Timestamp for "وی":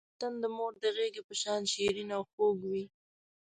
2.69-2.85